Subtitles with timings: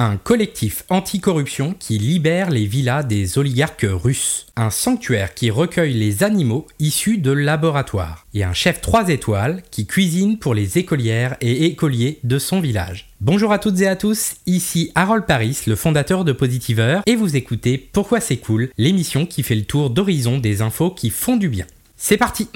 [0.00, 4.46] Un collectif anticorruption qui libère les villas des oligarques russes.
[4.54, 8.24] Un sanctuaire qui recueille les animaux issus de laboratoires.
[8.32, 13.08] Et un chef 3 étoiles qui cuisine pour les écolières et écoliers de son village.
[13.20, 17.34] Bonjour à toutes et à tous, ici Harold Paris, le fondateur de Positiver, et vous
[17.34, 21.48] écoutez Pourquoi c'est cool, l'émission qui fait le tour d'horizon des infos qui font du
[21.48, 21.66] bien.
[21.96, 22.46] C'est parti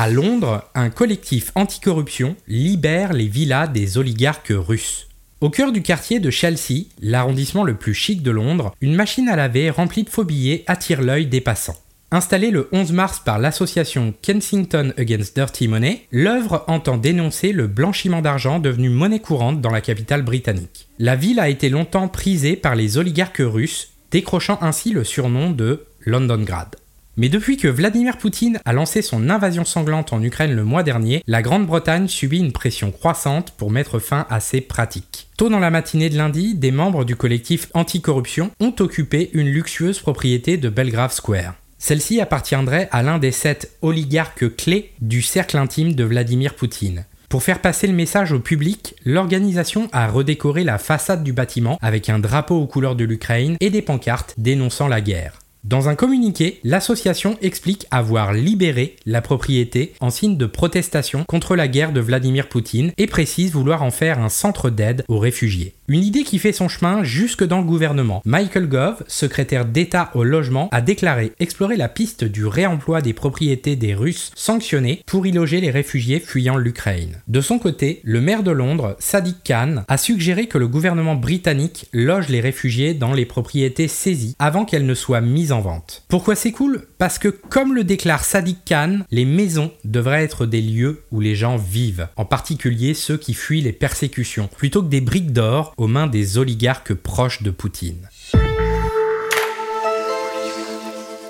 [0.00, 5.08] À Londres, un collectif anticorruption libère les villas des oligarques russes.
[5.40, 9.34] Au cœur du quartier de Chelsea, l'arrondissement le plus chic de Londres, une machine à
[9.34, 11.74] laver remplie de faux billets attire l'œil des passants.
[12.12, 18.22] Installée le 11 mars par l'association Kensington Against Dirty Money, l'œuvre entend dénoncer le blanchiment
[18.22, 20.86] d'argent devenu monnaie courante dans la capitale britannique.
[21.00, 25.86] La ville a été longtemps prisée par les oligarques russes, décrochant ainsi le surnom de
[26.06, 26.76] Londongrad.
[27.18, 31.24] Mais depuis que Vladimir Poutine a lancé son invasion sanglante en Ukraine le mois dernier,
[31.26, 35.26] la Grande-Bretagne subit une pression croissante pour mettre fin à ces pratiques.
[35.36, 39.98] Tôt dans la matinée de lundi, des membres du collectif anticorruption ont occupé une luxueuse
[39.98, 41.54] propriété de Belgrave Square.
[41.76, 47.04] Celle-ci appartiendrait à l'un des sept oligarques clés du cercle intime de Vladimir Poutine.
[47.28, 52.08] Pour faire passer le message au public, l'organisation a redécoré la façade du bâtiment avec
[52.10, 55.40] un drapeau aux couleurs de l'Ukraine et des pancartes dénonçant la guerre.
[55.64, 61.66] Dans un communiqué, l'association explique avoir libéré la propriété en signe de protestation contre la
[61.66, 65.74] guerre de Vladimir Poutine et précise vouloir en faire un centre d'aide aux réfugiés.
[65.88, 68.22] Une idée qui fait son chemin jusque dans le gouvernement.
[68.24, 73.74] Michael Gove, secrétaire d'État au logement, a déclaré explorer la piste du réemploi des propriétés
[73.74, 77.20] des Russes sanctionnés pour y loger les réfugiés fuyant l'Ukraine.
[77.26, 81.86] De son côté, le maire de Londres, Sadiq Khan, a suggéré que le gouvernement britannique
[81.92, 86.04] loge les réfugiés dans les propriétés saisies avant qu'elles ne soient mises en vente.
[86.08, 86.86] Pourquoi c'est cool?
[86.98, 91.34] Parce que comme le déclare Sadiq Khan, les maisons devraient être des lieux où les
[91.34, 95.86] gens vivent, en particulier ceux qui fuient les persécutions, plutôt que des briques d'or aux
[95.86, 98.08] mains des oligarques proches de Poutine.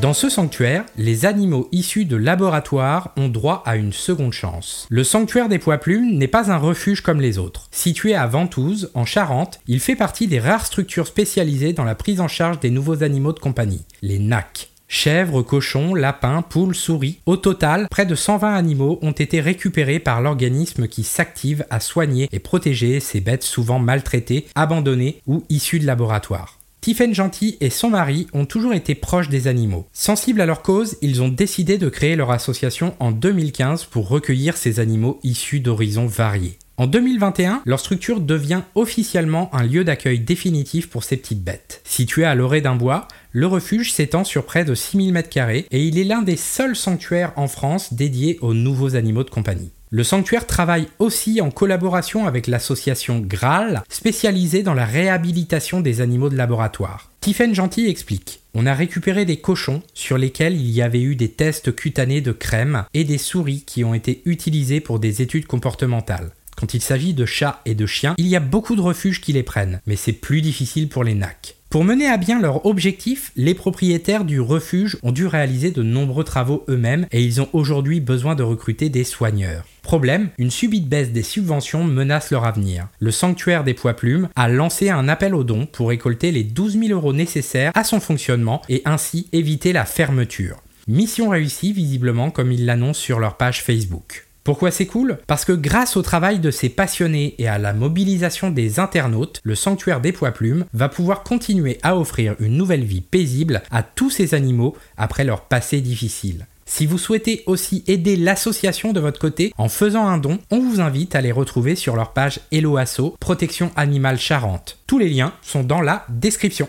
[0.00, 4.86] Dans ce sanctuaire, les animaux issus de laboratoires ont droit à une seconde chance.
[4.88, 7.68] Le sanctuaire des poids plumes n'est pas un refuge comme les autres.
[7.70, 12.22] Situé à Ventouses, en Charente, il fait partie des rares structures spécialisées dans la prise
[12.22, 14.70] en charge des nouveaux animaux de compagnie, les NAC.
[14.88, 17.18] Chèvres, cochons, lapins, poules, souris.
[17.26, 22.26] Au total, près de 120 animaux ont été récupérés par l'organisme qui s'active à soigner
[22.32, 26.59] et protéger ces bêtes souvent maltraitées, abandonnées ou issues de laboratoires.
[26.80, 29.86] Tiffen Gentil et son mari ont toujours été proches des animaux.
[29.92, 34.56] Sensibles à leur cause, ils ont décidé de créer leur association en 2015 pour recueillir
[34.56, 36.58] ces animaux issus d'horizons variés.
[36.78, 41.82] En 2021, leur structure devient officiellement un lieu d'accueil définitif pour ces petites bêtes.
[41.84, 45.98] Situé à l'orée d'un bois, le refuge s'étend sur près de 6000 m2 et il
[45.98, 49.72] est l'un des seuls sanctuaires en France dédiés aux nouveaux animaux de compagnie.
[49.92, 56.28] Le sanctuaire travaille aussi en collaboration avec l'association Graal, spécialisée dans la réhabilitation des animaux
[56.28, 57.10] de laboratoire.
[57.20, 61.32] Tiffen Gentil explique On a récupéré des cochons sur lesquels il y avait eu des
[61.32, 66.30] tests cutanés de crème et des souris qui ont été utilisés pour des études comportementales.
[66.56, 69.32] Quand il s'agit de chats et de chiens, il y a beaucoup de refuges qui
[69.32, 71.56] les prennent, mais c'est plus difficile pour les NAC.
[71.70, 76.24] Pour mener à bien leur objectif, les propriétaires du refuge ont dû réaliser de nombreux
[76.24, 79.64] travaux eux-mêmes et ils ont aujourd'hui besoin de recruter des soigneurs.
[79.82, 82.88] Problème, une subite baisse des subventions menace leur avenir.
[82.98, 86.76] Le sanctuaire des poids plumes a lancé un appel aux dons pour récolter les 12
[86.76, 90.56] 000 euros nécessaires à son fonctionnement et ainsi éviter la fermeture.
[90.88, 94.26] Mission réussie visiblement comme ils l'annoncent sur leur page Facebook.
[94.44, 95.18] Pourquoi c'est cool?
[95.26, 99.54] Parce que grâce au travail de ces passionnés et à la mobilisation des internautes, le
[99.54, 104.10] sanctuaire des poids plumes va pouvoir continuer à offrir une nouvelle vie paisible à tous
[104.10, 106.46] ces animaux après leur passé difficile.
[106.64, 110.80] Si vous souhaitez aussi aider l'association de votre côté en faisant un don, on vous
[110.80, 112.78] invite à les retrouver sur leur page Hello
[113.18, 114.78] Protection Animale Charente.
[114.86, 116.68] Tous les liens sont dans la description.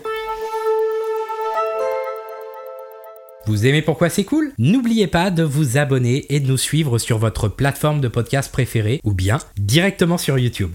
[3.46, 4.52] Vous aimez pourquoi c'est cool?
[4.56, 9.00] N'oubliez pas de vous abonner et de nous suivre sur votre plateforme de podcast préférée
[9.02, 10.70] ou bien directement sur YouTube.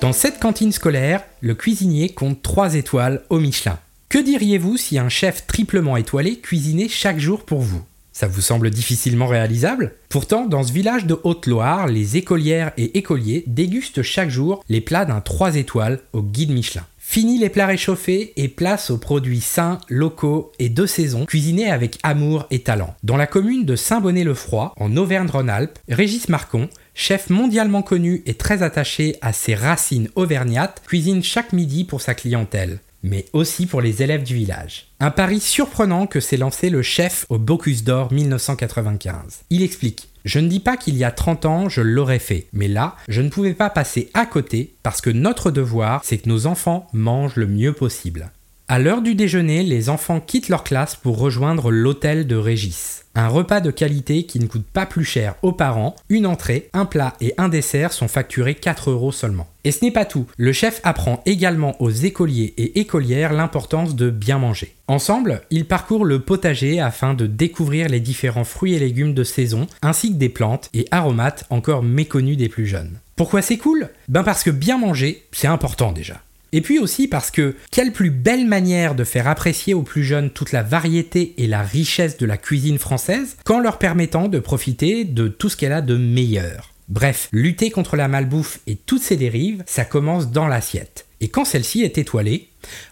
[0.00, 3.78] Dans cette cantine scolaire, le cuisinier compte 3 étoiles au Michelin.
[4.08, 7.82] Que diriez-vous si un chef triplement étoilé cuisinait chaque jour pour vous?
[8.12, 9.94] Ça vous semble difficilement réalisable?
[10.08, 15.04] Pourtant, dans ce village de Haute-Loire, les écolières et écoliers dégustent chaque jour les plats
[15.04, 16.86] d'un 3 étoiles au guide Michelin.
[17.14, 22.00] Fini les plats réchauffés et place aux produits sains, locaux et de saison, cuisinés avec
[22.02, 22.96] amour et talent.
[23.04, 29.14] Dans la commune de Saint-Bonnet-le-Froid, en Auvergne-Rhône-Alpes, Régis Marcon, chef mondialement connu et très attaché
[29.20, 34.24] à ses racines auvergnates, cuisine chaque midi pour sa clientèle mais aussi pour les élèves
[34.24, 34.88] du village.
[34.98, 39.42] Un pari surprenant que s'est lancé le chef au Bocuse d'Or 1995.
[39.50, 42.66] Il explique je ne dis pas qu'il y a 30 ans, je l'aurais fait, mais
[42.66, 46.46] là, je ne pouvais pas passer à côté parce que notre devoir, c'est que nos
[46.46, 48.30] enfants mangent le mieux possible.
[48.66, 53.04] À l'heure du déjeuner, les enfants quittent leur classe pour rejoindre l'hôtel de Régis.
[53.14, 56.86] Un repas de qualité qui ne coûte pas plus cher aux parents, une entrée, un
[56.86, 59.46] plat et un dessert sont facturés 4 euros seulement.
[59.64, 64.08] Et ce n'est pas tout, le chef apprend également aux écoliers et écolières l'importance de
[64.08, 64.74] bien manger.
[64.88, 69.66] Ensemble, ils parcourent le potager afin de découvrir les différents fruits et légumes de saison,
[69.82, 72.98] ainsi que des plantes et aromates encore méconnus des plus jeunes.
[73.14, 73.90] Pourquoi c'est cool?
[74.08, 76.22] Ben parce que bien manger, c'est important déjà.
[76.54, 80.30] Et puis aussi parce que quelle plus belle manière de faire apprécier aux plus jeunes
[80.30, 85.04] toute la variété et la richesse de la cuisine française qu'en leur permettant de profiter
[85.04, 86.70] de tout ce qu'elle a de meilleur.
[86.88, 91.06] Bref, lutter contre la malbouffe et toutes ses dérives, ça commence dans l'assiette.
[91.20, 92.50] Et quand celle-ci est étoilée,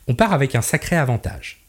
[0.09, 1.62] on part avec un sacré avantage.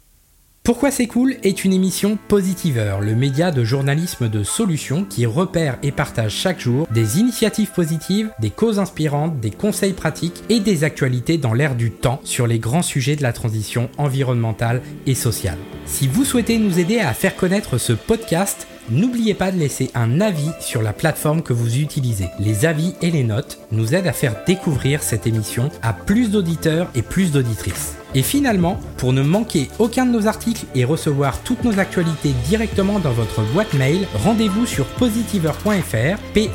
[0.63, 5.77] Pourquoi c'est cool est une émission Positiveur, le média de journalisme de solutions qui repère
[5.83, 10.85] et partage chaque jour des initiatives positives, des causes inspirantes, des conseils pratiques et des
[10.85, 15.57] actualités dans l'ère du temps sur les grands sujets de la transition environnementale et sociale.
[15.85, 20.19] Si vous souhaitez nous aider à faire connaître ce podcast, N'oubliez pas de laisser un
[20.19, 22.27] avis sur la plateforme que vous utilisez.
[22.39, 26.89] Les avis et les notes nous aident à faire découvrir cette émission à plus d'auditeurs
[26.93, 27.95] et plus d'auditrices.
[28.15, 32.99] Et finalement, pour ne manquer aucun de nos articles et recevoir toutes nos actualités directement
[32.99, 36.49] dans votre boîte mail, rendez-vous sur positiver.fr, p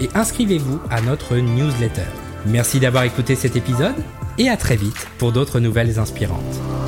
[0.00, 2.02] et inscrivez-vous à notre newsletter.
[2.46, 3.94] Merci d'avoir écouté cet épisode
[4.38, 6.87] et à très vite pour d'autres nouvelles inspirantes.